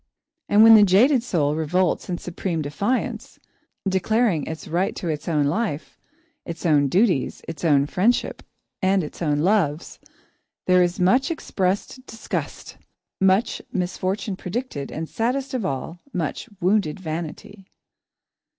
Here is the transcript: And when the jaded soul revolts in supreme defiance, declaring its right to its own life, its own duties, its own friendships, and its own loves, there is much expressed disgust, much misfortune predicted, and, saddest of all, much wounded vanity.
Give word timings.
And 0.49 0.63
when 0.63 0.73
the 0.73 0.81
jaded 0.81 1.21
soul 1.21 1.55
revolts 1.55 2.09
in 2.09 2.17
supreme 2.17 2.63
defiance, 2.63 3.37
declaring 3.87 4.47
its 4.47 4.67
right 4.67 4.95
to 4.95 5.09
its 5.09 5.27
own 5.27 5.45
life, 5.45 5.99
its 6.43 6.65
own 6.65 6.87
duties, 6.87 7.43
its 7.47 7.63
own 7.63 7.85
friendships, 7.85 8.43
and 8.81 9.03
its 9.03 9.21
own 9.21 9.41
loves, 9.41 9.99
there 10.65 10.81
is 10.81 10.99
much 10.99 11.29
expressed 11.29 12.03
disgust, 12.07 12.77
much 13.19 13.61
misfortune 13.71 14.35
predicted, 14.35 14.91
and, 14.91 15.07
saddest 15.07 15.53
of 15.53 15.67
all, 15.67 15.99
much 16.11 16.49
wounded 16.59 16.99
vanity. 16.99 17.67